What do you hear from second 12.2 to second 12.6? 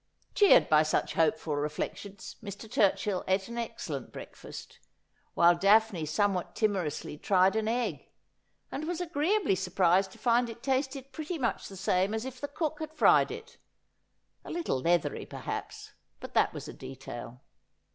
if the